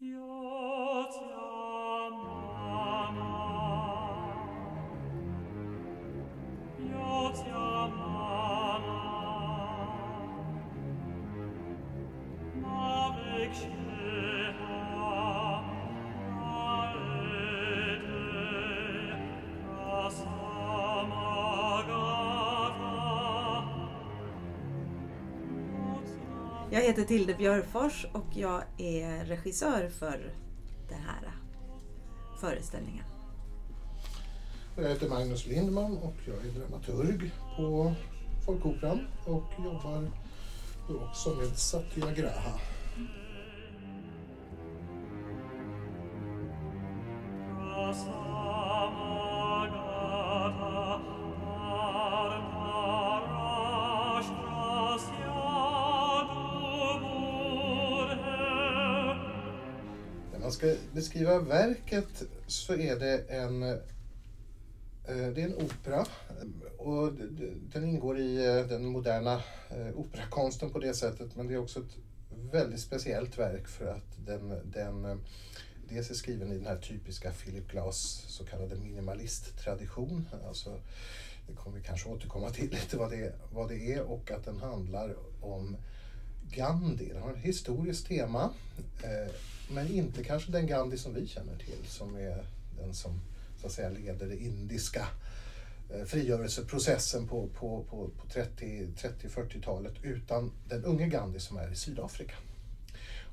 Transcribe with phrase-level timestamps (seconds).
[0.00, 0.67] Yeah.
[26.78, 30.34] Jag heter Tilde Björfors och jag är regissör för
[30.88, 31.32] den här
[32.40, 33.04] föreställningen.
[34.76, 37.94] Jag heter Magnus Lindman och jag är dramaturg på
[38.46, 40.10] Folkoperan och jobbar
[40.88, 42.60] också med Satyagraha.
[47.58, 48.27] När
[60.98, 63.78] beskriva verket så är det en eh,
[65.06, 66.06] det är en opera
[66.78, 67.12] och
[67.72, 71.80] den ingår i eh, den moderna eh, operakonsten på det sättet men det är också
[71.80, 71.96] ett
[72.52, 75.20] väldigt speciellt verk för att den, den
[75.88, 80.28] dels är skriven i den här typiska Philip Glass så kallade minimalisttradition.
[80.46, 80.80] Alltså,
[81.48, 84.60] det kommer vi kanske återkomma till lite vad det, vad det är och att den
[84.60, 85.76] handlar om
[86.54, 87.08] Gandhi.
[87.12, 88.50] Den har ett historiskt tema
[89.02, 89.32] eh,
[89.70, 92.44] men inte kanske den Gandhi som vi känner till som är
[92.78, 93.20] den som
[93.60, 95.06] så att säga leder den indiska
[95.94, 102.34] eh, frigörelseprocessen på, på, på, på 30-40-talet utan den unge Gandhi som är i Sydafrika.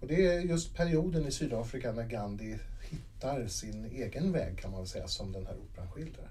[0.02, 2.58] Och det är just perioden i Sydafrika när Gandhi
[2.89, 6.30] hittar sin egen väg kan man väl säga som den här operan skildrar.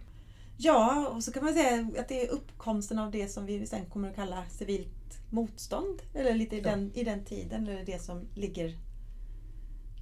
[0.56, 3.86] Ja, och så kan man säga att det är uppkomsten av det som vi sen
[3.86, 6.02] kommer att kalla civilt motstånd.
[6.14, 6.70] Eller lite i, ja.
[6.70, 8.78] den, i den tiden, eller det som ligger,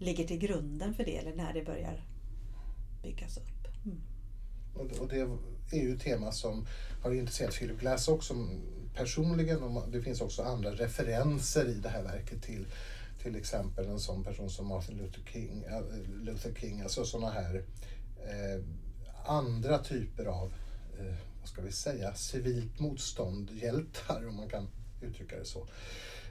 [0.00, 2.04] ligger till grunden för det, eller när det börjar
[3.02, 3.84] byggas upp.
[3.84, 4.00] Mm.
[5.00, 5.20] Och, det
[5.78, 6.66] är ju ett tema som
[7.02, 8.34] har intresserat Philip Glass också
[8.94, 12.66] personligen och det finns också andra referenser i det här verket till
[13.22, 15.82] till exempel en sån person som Martin Luther King, äh,
[16.22, 17.64] Luther King alltså sådana här
[18.16, 18.62] eh,
[19.24, 20.52] andra typer av,
[20.98, 24.68] eh, vad ska vi säga, civilt motstånd, hjältar om man kan
[25.00, 25.66] uttrycka det så.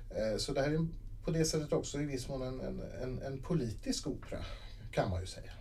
[0.09, 0.87] Eh, så det här är
[1.23, 4.45] på det sättet också i viss mån en, en, en politisk opera,
[4.91, 5.51] kan man ju säga.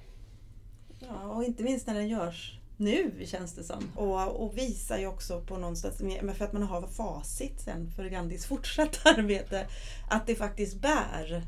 [0.99, 3.93] Ja, och inte minst när den görs nu känns det som.
[3.97, 5.97] Och, och visar ju också på någonstans,
[6.37, 9.67] för att man har facit sen för Gandhis fortsatta arbete,
[10.09, 11.45] att det faktiskt bär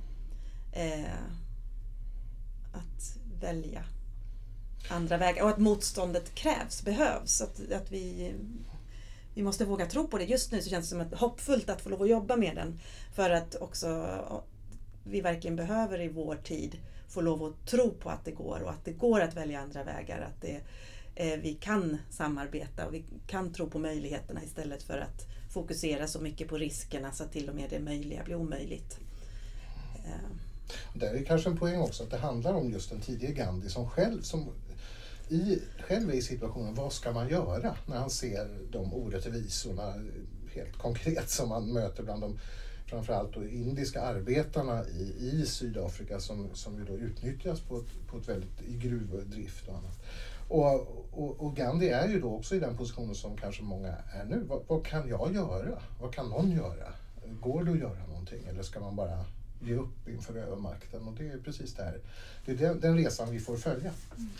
[0.72, 1.14] eh,
[2.72, 3.84] att välja
[4.88, 7.40] andra vägar och att motståndet krävs, behövs.
[7.40, 8.34] Att, att vi,
[9.34, 10.24] vi måste våga tro på det.
[10.24, 12.80] Just nu så känns det som att hoppfullt att få lov att jobba med den.
[13.14, 14.18] För att också
[15.04, 16.78] vi verkligen behöver i vår tid
[17.08, 19.84] få lov att tro på att det går och att det går att välja andra
[19.84, 20.20] vägar.
[20.20, 20.60] Att det,
[21.14, 26.20] eh, vi kan samarbeta och vi kan tro på möjligheterna istället för att fokusera så
[26.20, 28.98] mycket på riskerna så att till och med det möjliga blir omöjligt.
[30.04, 30.36] Eh.
[30.94, 33.90] Där är kanske en poäng också att det handlar om just den tidige Gandhi som
[33.90, 34.48] själv som
[35.32, 39.94] i, själv är i situationen, vad ska man göra när han ser de orättvisorna
[40.54, 42.38] helt konkret som man möter bland de
[42.86, 48.18] framförallt då indiska arbetarna i, i Sydafrika som, som ju då utnyttjas på ett, på
[48.18, 49.98] ett väldigt, i gruvdrift och annat.
[50.48, 50.64] Och,
[51.10, 54.44] och, och, Gandhi är ju då också i den positionen som kanske många är nu.
[54.48, 55.82] Vad, vad, kan jag göra?
[56.00, 56.92] Vad kan någon göra?
[57.40, 59.24] Går det att göra någonting eller ska man bara
[59.60, 61.08] ge upp inför övermakten?
[61.08, 62.00] Och det är precis det här.
[62.44, 63.90] Det är den, den resan vi får följa.
[64.16, 64.30] Mm.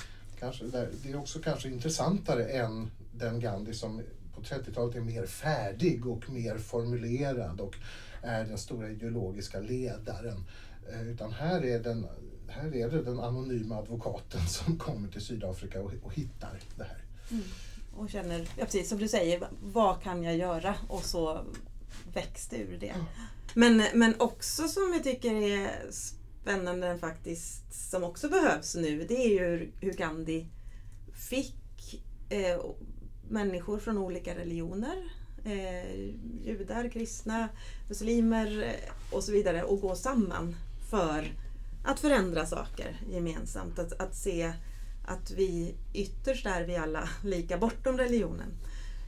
[0.43, 4.03] Kanske, det är också kanske intressantare än den Gandhi som
[4.35, 7.77] på 30-talet är mer färdig och mer formulerad och
[8.23, 10.45] är den stora ideologiska ledaren.
[10.93, 12.07] Eh, utan här är, den,
[12.49, 17.05] här är det den anonyma advokaten som kommer till Sydafrika och, och hittar det här.
[17.31, 17.45] Mm.
[17.97, 20.75] Och känner, ja, precis som du säger, vad kan jag göra?
[20.89, 21.45] Och så
[22.51, 22.89] det ur det.
[22.89, 23.05] Mm.
[23.55, 25.71] Men, men också som jag tycker är
[26.43, 30.47] spännande faktiskt, som också behövs nu, det är ju hur Gandhi
[31.15, 32.61] fick eh,
[33.29, 35.11] människor från olika religioner
[35.45, 35.95] eh,
[36.45, 37.49] judar, kristna,
[37.89, 40.57] muslimer eh, och så vidare och gå samman
[40.91, 41.35] för
[41.85, 43.79] att förändra saker gemensamt.
[43.79, 44.53] Att, att se
[45.07, 48.49] att vi ytterst är vi alla lika bortom religionen.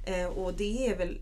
[0.07, 1.21] Eh, och det är väl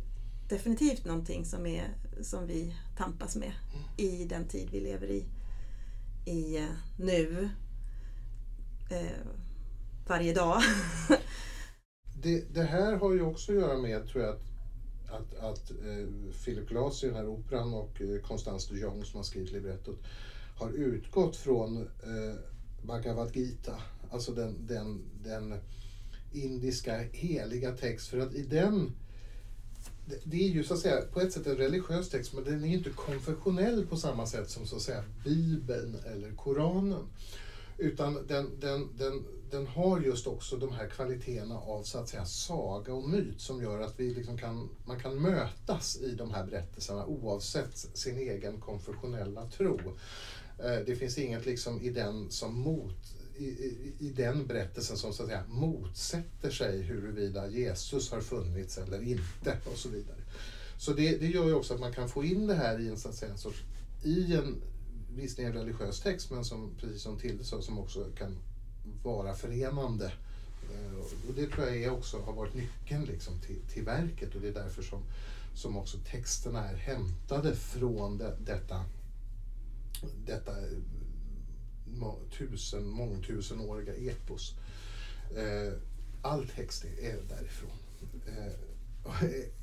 [0.48, 1.88] definitivt någonting som, är,
[2.22, 3.52] som vi tampas med
[3.96, 5.24] i den tid vi lever i,
[6.24, 7.48] i nu.
[8.90, 9.26] Eh,
[10.06, 10.62] varje dag.
[12.22, 14.52] det, det, här har ju också att göra med, tror jag, att
[15.12, 19.16] att, att eh, Philip Glass i den här operan och eh, Constance de Jong som
[19.16, 19.98] har skrivit librettot
[20.56, 22.34] har utgått från eh,
[22.82, 25.54] Bhagavad Gita, alltså den, den, den
[26.32, 28.08] indiska heliga text.
[28.08, 28.92] För att i den
[30.24, 32.68] det är ju så att säga på ett sätt en religiös text men den är
[32.68, 37.06] inte konfessionell på samma sätt som så att säga Bibeln eller Koranen.
[37.78, 42.24] Utan den, den, den, den har just också de här kvaliteterna av så att säga
[42.24, 46.44] saga och myt som gör att vi liksom kan, man kan mötas i de här
[46.44, 49.78] berättelserna oavsett sin egen konfessionella tro.
[50.58, 55.22] Eh, det finns inget liksom i den som mot i, i, den berättelsen som så
[55.22, 60.16] att säga motsätter sig huruvida Jesus har funnits eller inte och så vidare.
[60.78, 62.96] Så det, det gör ju också att man kan få in det här i en,
[62.96, 63.62] så att säga, en sorts,
[64.02, 64.62] i en
[65.16, 68.38] visserligen religiös text men som, precis som Tilde sa, som också kan
[69.02, 70.12] vara förenande.
[70.74, 74.40] Eh, och det tror jag är också har varit nyckeln liksom till, till verket och
[74.40, 75.02] det är därför som,
[75.54, 78.84] som också texterna är hämtade från det, detta,
[80.26, 80.52] detta
[82.38, 84.54] tusen, mångtusenåriga epos.
[85.36, 85.72] Eh,
[86.22, 87.70] all text är därifrån.
[88.26, 88.52] Eh,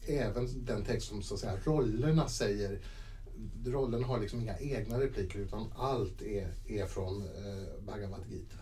[0.06, 2.80] även den text som så att säga, rollerna säger
[3.66, 8.58] rollerna har liksom inga egna repliker utan allt är, är från eh, Bhagavad Gita.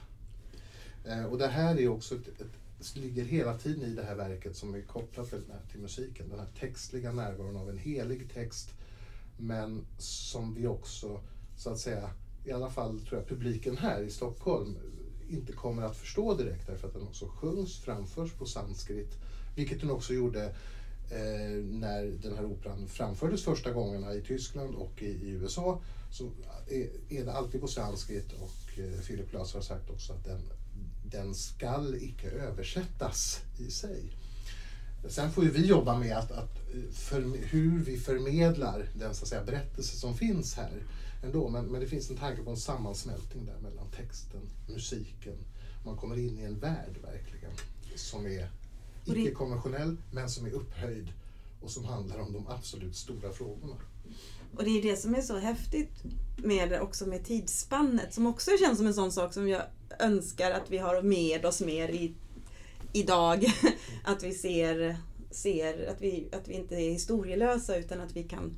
[1.05, 4.55] Eh, och det här är också ett, ett, ligger hela tiden i det här verket
[4.55, 6.29] som är kopplat till, till musiken.
[6.29, 8.73] Den här textliga närvaron av en helig text
[9.37, 11.21] men som vi också
[11.57, 12.09] så att säga
[12.47, 14.77] i alla fall tror jag publiken här i Stockholm
[15.29, 19.17] inte kommer att förstå direkt därför att den också sjungs, framförs på sanskrit.
[19.55, 20.45] Vilket den också gjorde
[21.11, 25.81] eh, när den här operan framfördes första gångerna i Tyskland och i, i USA.
[26.11, 26.31] Så
[26.67, 30.41] är, är, det alltid på sanskrit och eh, Philip Glass har sagt också att den,
[31.05, 34.03] den skall icke översättas i sig.
[35.07, 39.23] Sen får ju vi jobba med att, att eh, för, hur vi förmedlar den så
[39.23, 40.81] att säga, berättelse som finns här
[41.23, 41.49] ändå.
[41.49, 45.37] Men, men det finns en tanke på en sammansmältning där mellan texten, musiken.
[45.85, 47.51] Man kommer in i en värld verkligen
[47.95, 48.49] som är
[49.05, 51.13] icke-konventionell men som är upphöjd
[51.61, 53.75] och som handlar om de absolut stora frågorna.
[54.55, 56.03] Och det är det som är så häftigt
[56.37, 59.61] med också med tidsspannet som också känns som en sån sak som jag
[59.99, 62.13] önskar att vi har med oss mer i,
[62.93, 63.45] idag.
[64.03, 64.97] att vi ser,
[65.31, 68.55] ser att, vi, att vi inte är historielösa utan att vi kan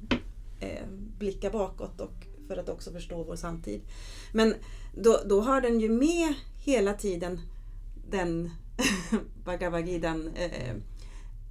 [0.60, 0.88] eh,
[1.20, 3.82] blicka bakåt och för att också förstå vår samtid.
[4.32, 4.56] Men
[4.94, 6.34] då, då har den ju med
[6.66, 7.42] hela tiden
[8.10, 8.52] den
[9.46, 10.76] Bhagavad Gitan eh,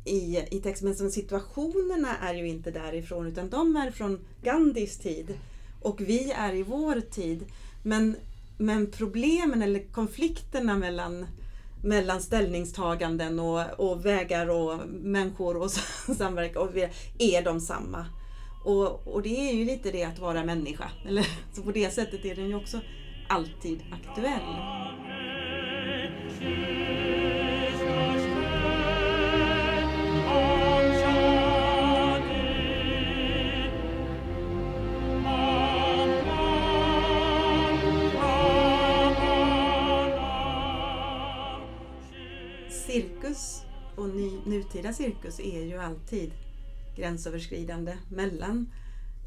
[0.05, 0.95] i, i texten.
[0.99, 5.39] Men situationerna är ju inte därifrån utan de är från Gandhis tid.
[5.83, 7.45] Och vi är i vår tid.
[7.83, 8.17] Men,
[8.59, 11.27] men problemen eller konflikterna mellan,
[11.85, 15.71] mellan ställningstaganden och, och vägar och människor och
[16.17, 16.69] samverkan
[17.19, 18.07] är de samma.
[18.63, 20.91] Och, och det är ju lite det att vara människa.
[21.07, 22.81] Eller, så på det sättet är den ju också
[23.29, 24.43] alltid aktuell.
[42.87, 43.63] Cirkus
[43.97, 46.33] och ny, nutida cirkus är ju alltid
[46.99, 48.73] gränsöverskridande mellan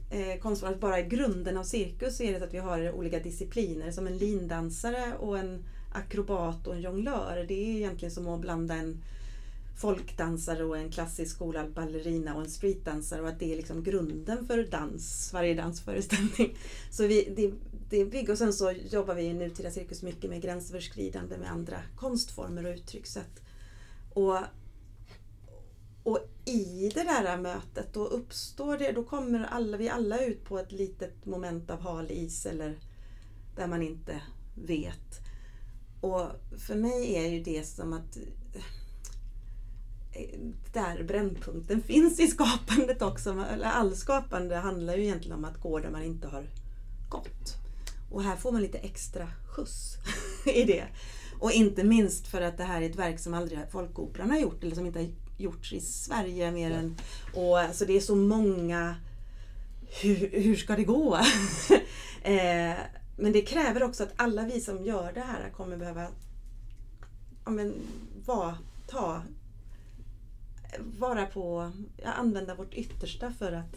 [0.10, 0.78] eh, konstformer.
[0.78, 5.14] Bara i grunden av cirkus är det att vi har olika discipliner som en lindansare
[5.20, 5.64] och en
[5.94, 7.46] akrobat och en jonglör.
[7.48, 9.04] Det är egentligen som att blanda en
[9.82, 14.48] folkdansare och en klassisk skolad ballerina och en streetdansare och att det är liksom grunden
[14.48, 16.58] för dans, varje dansföreställning.
[16.92, 17.54] Så vi, det,
[17.90, 21.78] det bygger och sen så jobbar vi i nutida cirkus mycket med gränsöverskridande med andra
[21.96, 23.42] konstformer och uttryckssätt.
[24.14, 24.38] Och
[26.04, 30.60] och i det där mötet då uppstår det, då kommer alla, vi alla ut på
[30.60, 32.80] ett litet moment av hal is eller
[33.56, 34.22] där man inte
[34.56, 35.20] vet.
[36.02, 36.28] Och
[36.58, 38.18] för mig är ju det som att
[40.14, 40.40] eh,
[40.74, 43.46] där brännpunkten finns i skapandet också.
[43.64, 46.50] All skapande handlar ju egentligen om att gå där man inte har
[47.10, 47.56] gått.
[48.12, 49.98] Och här får man lite extra skjuts
[50.46, 50.88] i det.
[51.40, 54.64] Och inte minst för att det här är ett verk som aldrig Folkoperan har gjort
[54.64, 55.10] eller som inte har
[55.42, 56.96] gjorts i Sverige mer än...
[57.34, 58.96] Och, alltså det är så många...
[60.02, 61.16] Hur, hur ska det gå?
[62.24, 62.76] eh,
[63.18, 66.08] men det kräver också att alla vi som gör det här kommer behöva
[67.46, 67.74] ja, men,
[68.26, 68.56] var,
[68.88, 69.22] ta,
[71.00, 73.76] vara på, ja, använda vårt yttersta för att,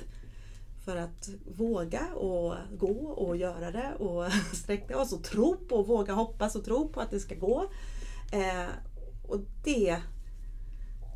[0.84, 6.12] för att våga och gå och göra det och sträcka oss och tro på, våga
[6.12, 7.70] hoppas och tro på att det ska gå.
[8.32, 8.68] Eh,
[9.28, 10.02] och det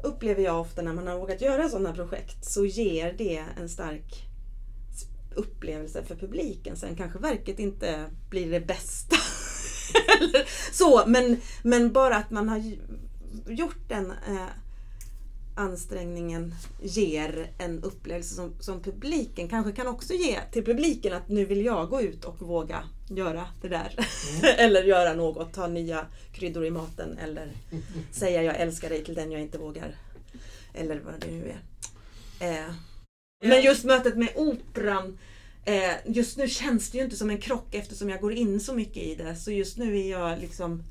[0.02, 4.28] upplever jag ofta när man har vågat göra sådana projekt så ger det en stark
[5.34, 6.76] upplevelse för publiken.
[6.76, 9.16] Sen kanske verket inte blir det bästa.
[10.72, 12.62] så, men, men bara att man har
[13.48, 14.46] gjort den eh,
[15.56, 21.44] ansträngningen ger en upplevelse som, som publiken kanske kan också ge till publiken att nu
[21.44, 23.94] vill jag gå ut och våga göra det där.
[23.96, 24.54] Mm.
[24.58, 27.52] eller göra något, ta nya kryddor i maten eller
[28.12, 29.94] säga jag älskar dig till den jag inte vågar.
[30.74, 31.58] Eller vad det nu är.
[32.50, 32.74] Eh,
[33.42, 35.18] men just mötet med operan
[35.64, 38.74] eh, Just nu känns det ju inte som en krock eftersom jag går in så
[38.74, 39.36] mycket i det.
[39.36, 40.82] Så just nu är jag liksom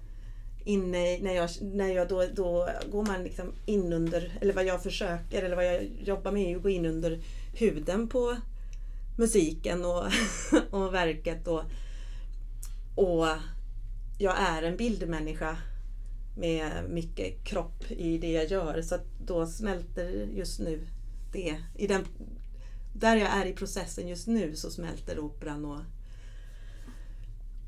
[0.65, 4.83] inne när jag, när jag då, då går man liksom in under, eller vad jag
[4.83, 7.19] försöker, eller vad jag jobbar med är att gå in under
[7.53, 8.37] huden på
[9.17, 10.03] musiken och,
[10.71, 11.47] och verket.
[11.47, 11.63] Och,
[12.97, 13.27] och
[14.17, 15.57] jag är en bildmänniska
[16.37, 18.81] med mycket kropp i det jag gör.
[18.81, 20.87] Så då smälter just nu
[21.31, 21.61] det.
[21.75, 22.05] I den,
[22.93, 25.81] där jag är i processen just nu så smälter operan och,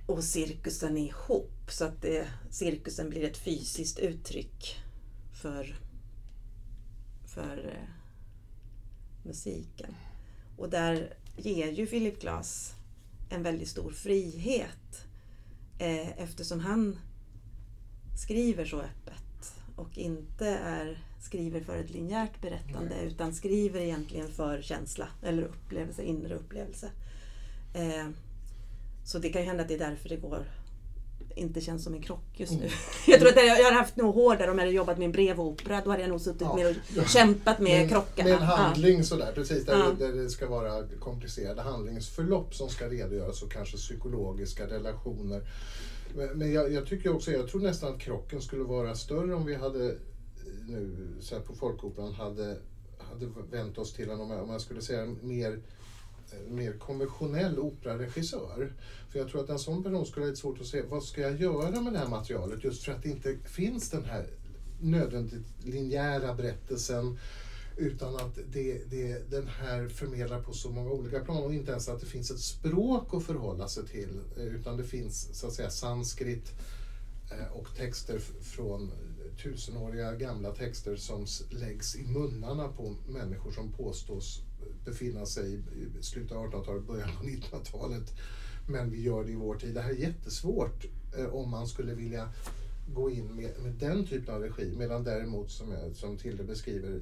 [0.06, 1.72] och cirkusen ihop.
[1.72, 4.80] Så att det, cirkusen blir ett fysiskt uttryck
[5.42, 5.80] för,
[7.26, 7.90] för eh,
[9.24, 9.96] musiken.
[10.58, 12.74] Och där ger ju Philip Glass
[13.30, 15.09] en väldigt stor frihet
[15.80, 17.00] eh, eftersom han
[18.16, 23.08] skriver så öppet och inte är, skriver för ett linjärt berättande Nej.
[23.08, 26.92] utan skriver egentligen för känsla eller upplevelse, inre upplevelse.
[27.74, 28.10] Eh,
[29.06, 30.46] så det kan ju hända att det är därför det går
[31.40, 32.58] inte känns som en krock just nu.
[32.58, 32.70] Mm.
[33.08, 35.82] Jag tror att jag hade haft nog hårdare om jag hade jobbat med en brevopera.
[35.84, 36.56] Då hade jag nog suttit ja.
[36.56, 38.30] med och kämpat med men, krockarna.
[38.30, 39.04] Med en handling ja.
[39.04, 39.66] sådär, precis.
[39.66, 39.92] Där, ja.
[40.00, 45.42] där det ska vara komplicerade handlingsförlopp som ska redogöras och kanske psykologiska relationer.
[46.36, 49.56] Men, jag, jag, tycker också, jag tror nästan att krocken skulle vara större om vi
[49.56, 49.96] hade
[50.68, 52.58] nu så på Folkoperan hade,
[52.98, 55.60] hade vänt oss till en, om man skulle säga mer
[56.32, 58.74] Eh, mer konventionell operaregissör.
[59.10, 61.22] För jag tror att en sån person skulle ha lite svårt att se vad ska
[61.22, 64.28] jag göra med det här materialet just för att det inte finns den här
[64.82, 67.20] nödvändigt linjära berättelsen
[67.78, 71.90] utan att det, det, den här förmedlar på så många olika plan och inte ens
[71.90, 75.54] att det finns ett språk att förhålla sig till eh, utan det finns så att
[75.54, 76.52] säga sanskrit
[77.32, 78.92] eh, och texter från
[79.44, 84.42] tusenåriga gamla texter som läggs i munnarna på människor som påstås
[84.86, 88.14] befinna sig i slutet av 1800-talet, början på 1900-talet.
[88.68, 89.74] Men vi gör det i vår tid.
[89.74, 90.86] Det här är jättesvårt
[91.18, 92.30] eh, om man skulle vilja
[92.94, 94.76] gå in med, med den typen av regi.
[94.78, 97.02] Medan däremot, som, jag, som Tilde beskriver,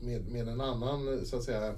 [0.00, 1.74] med, med en annan, eh, så att säga,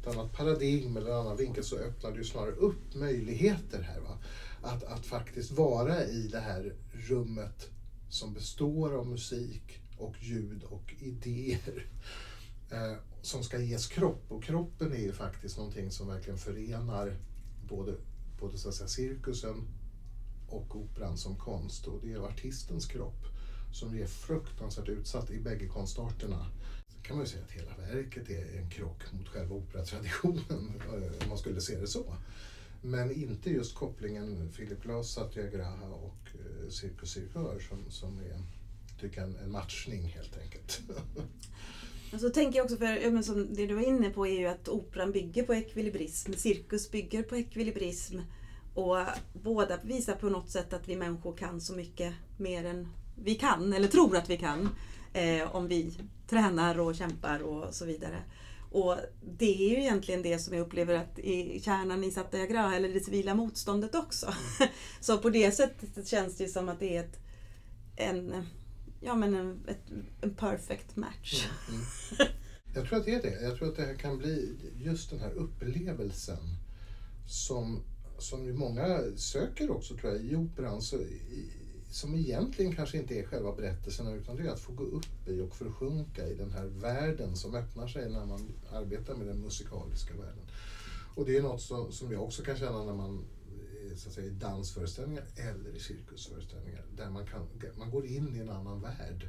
[0.00, 4.00] ett annat paradigm eller en annan vinkel så öppnar det ju snarare upp möjligheter här.
[4.00, 4.18] Va?
[4.62, 7.70] Att, att faktiskt vara i det här rummet
[8.10, 11.86] som består av musik och ljud och idéer.
[12.70, 12.94] Eh,
[13.24, 17.16] som ska ges kropp och kroppen är ju faktiskt någonting som verkligen förenar
[17.68, 17.94] både,
[18.40, 19.68] både så att säga, cirkusen
[20.48, 23.26] och operan som konst och det är artistens kropp
[23.72, 26.46] som är fruktansvärt utsatt i bägge konstarterna.
[26.88, 30.72] Så kan man ju säga att hela verket är en krock mot själva operatraditionen
[31.22, 32.16] om man skulle se det så.
[32.82, 38.42] Men inte just kopplingen Philip Glass, Satyagraha och eh, Cirkus Cirkör som, som är
[39.00, 40.80] tycker en, en matchning helt enkelt.
[42.12, 44.38] Och så tänker jag också, för ja, men som det du var inne på är
[44.38, 48.18] ju att operan bygger på ekvilibrism, cirkus bygger på ekvilibrism.
[48.74, 48.96] Och
[49.32, 52.88] båda visar på något sätt att vi människor kan så mycket mer än
[53.22, 54.68] vi kan, eller tror att vi kan.
[55.12, 58.22] Eh, om vi tränar och kämpar och så vidare.
[58.70, 58.96] Och
[59.38, 63.00] det är ju egentligen det som jag upplever att i kärnan i Satyagraha, eller det
[63.00, 64.34] civila motståndet också.
[65.00, 67.18] Så på det sättet känns det som att det är ett,
[67.96, 68.46] en
[69.04, 69.82] ja, men en, ett,
[70.20, 71.48] en perfect match.
[71.68, 71.80] Mm,
[72.18, 72.32] mm.
[72.74, 73.42] Jag tror att det är det.
[73.42, 76.38] Jag tror att det här kan bli just den här upplevelsen
[77.26, 77.82] som,
[78.18, 80.82] som ju många söker också tror jag i operan.
[80.82, 81.50] Så i,
[81.90, 85.40] som egentligen kanske inte är själva berättelsen utan det är att få gå upp i
[85.40, 90.14] och försjunka i den här världen som öppnar sig när man arbetar med den musikaliska
[90.14, 90.46] världen.
[91.14, 93.24] Och det är något som, som jag också kan känna när man
[93.96, 97.48] så att säga, i dansföreställningar eller i cirkusföreställningar där man, kan,
[97.78, 99.28] man går in i en annan värld.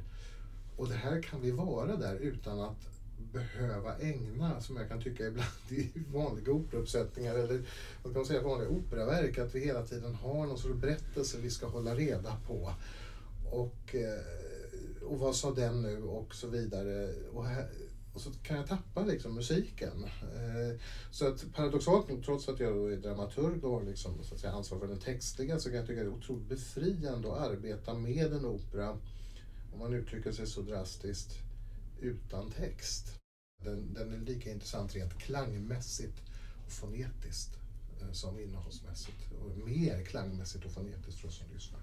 [0.76, 2.88] Och det här kan vi vara där utan att
[3.32, 7.62] behöva ägna, som jag kan tycka ibland i vanliga operauppsättningar eller
[8.02, 11.50] vad kan man säga, vanliga operaverk, att vi hela tiden har någon sorts berättelse vi
[11.50, 12.74] ska hålla reda på.
[13.50, 17.12] Och, eh, och vad sa den nu och så vidare.
[17.32, 17.68] Och här,
[18.16, 20.04] och så kan jag tappa liksom musiken.
[20.04, 20.80] Eh,
[21.10, 24.52] så att paradoxalt nog, trots att jag är dramaturg och har liksom, så att säga,
[24.52, 28.32] ansvar för den textliga, så kan jag tycka det är otroligt befriande att arbeta med
[28.32, 28.90] en opera,
[29.72, 31.38] om man uttrycker sig så drastiskt,
[32.00, 33.14] utan text.
[33.64, 36.22] Den, den är lika intressant rent klangmässigt
[36.66, 37.56] och fonetiskt
[38.00, 39.32] eh, som innehållsmässigt.
[39.40, 41.80] Och mer klangmässigt och fonetiskt för oss som lyssnar.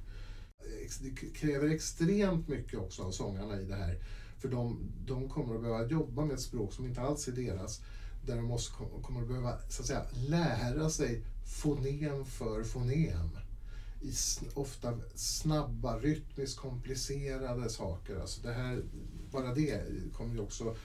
[0.59, 3.97] Eh, det kräver extremt mycket också av sångarna i det här.
[4.43, 7.81] För de, de kommer att behöva jobba med ett språk som inte alls är deras.
[8.25, 11.23] Där de måste, kommer att behöva så att säga, lära sig
[11.61, 13.37] fonem för fonem
[14.01, 14.13] i
[14.53, 18.19] ofta snabba, rytmiskt komplicerade saker.
[18.19, 18.83] Alltså det här,
[19.31, 19.83] bara det
[20.13, 20.75] kommer ju också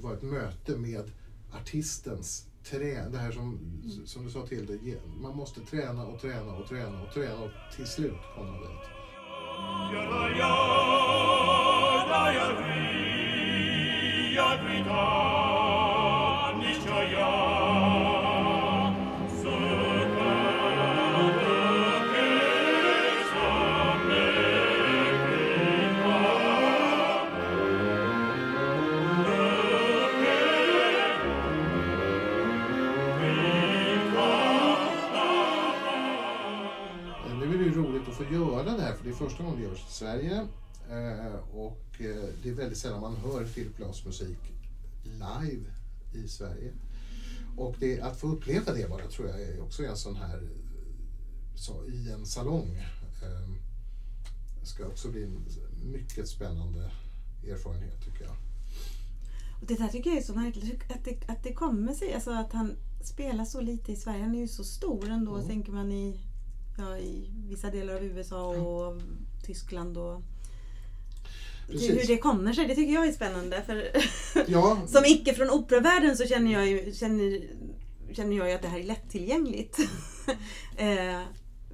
[0.00, 1.10] vara ett möte med
[1.52, 3.58] artistens trä, det här som,
[4.06, 7.50] som du sa till dig, man måste träna och träna och träna och träna och
[7.76, 8.88] till slut komma dit
[39.12, 40.46] är första gången det görs i Sverige
[41.52, 44.38] och eh, det är väldigt sällan man hör Philip Glass musik
[45.04, 45.64] live
[46.14, 46.72] i Sverige.
[47.56, 50.48] Och det, att få uppleva det bara tror jag är också en sån här,
[51.54, 52.76] så, i en salong.
[53.22, 53.48] Eh,
[54.62, 55.44] ska också bli en
[55.92, 56.90] mycket spännande
[57.48, 58.36] erfarenhet tycker jag.
[59.60, 62.30] Och det där tycker jag är så märkligt, att det, att det kommer sig, alltså
[62.30, 64.22] att han spelar så lite i Sverige.
[64.22, 65.48] Han är ju så stor ändå, mm.
[65.48, 66.20] tänker man i
[66.78, 69.26] ja, i vissa delar av USA och mm.
[69.42, 69.98] Tyskland.
[69.98, 70.22] Och
[71.66, 71.90] Precis.
[71.90, 73.62] Hur det kommer sig, det tycker jag är spännande.
[73.66, 73.90] För
[74.46, 74.82] ja.
[74.88, 77.40] som icke från operavärlden så känner jag, ju, känner,
[78.12, 79.78] känner jag ju att det här är lättillgängligt.
[80.76, 81.22] eh,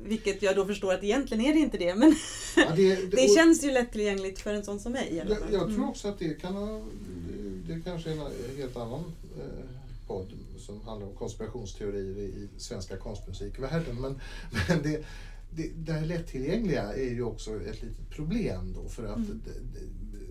[0.05, 1.95] vilket jag då förstår att egentligen är det inte det.
[1.95, 2.15] Men
[2.57, 5.17] ja, det, det, det känns ju lättillgängligt för en sån som mig.
[5.17, 5.89] Jag, jag tror mm.
[5.89, 6.81] också att det kan ha,
[7.67, 9.05] det, det kanske är en helt annan
[9.39, 9.65] eh,
[10.07, 14.01] podd som handlar om konspirationsteorier i svenska konstmusikvärlden.
[14.01, 14.21] Men,
[14.69, 15.05] men det,
[15.51, 19.43] det, det här lättillgängliga är ju också ett litet problem då för att mm.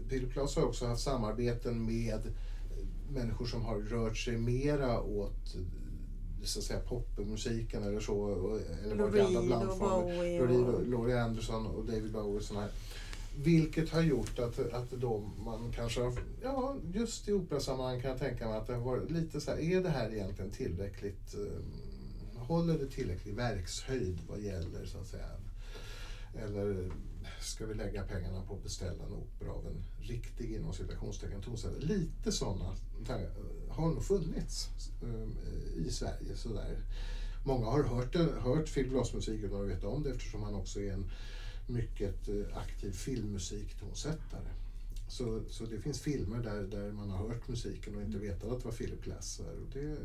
[0.10, 2.22] Philip Glass har också haft samarbeten med
[3.10, 5.56] människor som har rört sig mera åt
[6.44, 8.30] så att säga popmusiken eller så.
[8.84, 10.48] Eller Lou andra blandformer.
[10.48, 12.42] Lou Laurie Anderson och David Bowie.
[12.42, 12.70] Såna här.
[13.44, 18.20] Vilket har gjort att, att då man kanske har, ja just i operasammanhang kan jag
[18.20, 21.74] tänka mig att det har varit lite så här, är det här egentligen tillräckligt, um,
[22.48, 25.30] håller det tillräcklig verkshöjd vad gäller så att säga,
[26.36, 26.92] eller
[27.42, 31.80] ska vi lägga pengarna på att beställa en opera av en riktig inom citationstecken tonsättare?
[31.80, 32.76] Lite sådana
[33.70, 34.70] har nog funnits
[35.04, 35.36] ehm,
[35.76, 36.78] i Sverige sådär.
[37.46, 40.94] Många har hört, hört Phil Glass-musik utan att veta om det eftersom han också är
[40.94, 41.12] en
[41.68, 44.50] mycket eh, aktiv filmmusiktonsättare.
[45.08, 48.60] Så, så det finns filmer där, där man har hört musiken och inte vetat att
[48.60, 49.40] det var Philip Glass.
[49.40, 49.98] Och det,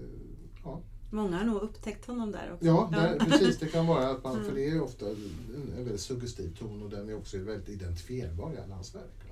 [0.64, 0.82] ja.
[1.14, 2.66] Många har nog upptäckt honom där också.
[2.66, 3.58] Ja, där, precis.
[3.58, 4.46] Det kan vara att man, mm.
[4.46, 5.32] för det är ofta en,
[5.76, 9.22] en väldigt suggestiv ton och den är också väldigt identifierbar i alla hans verk.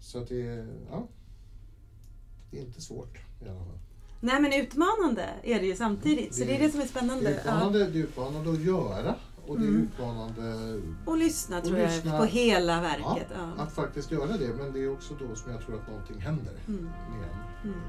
[0.00, 1.08] Så att det, ja,
[2.50, 3.78] det är inte svårt i alla fall.
[4.20, 7.24] Nej men utmanande är det ju samtidigt, det, så det är det som är spännande.
[7.24, 7.86] Det är utmanande, ja.
[7.86, 9.14] det är utmanande att göra
[9.46, 9.82] och det är mm.
[9.82, 13.28] utmanande Och lyssna tror jag lyssna, på hela verket.
[13.34, 13.62] Ja, ja.
[13.62, 16.54] Att faktiskt göra det men det är också då som jag tror att någonting händer
[16.68, 16.84] mm.
[16.84, 17.70] med en.
[17.70, 17.80] Mm.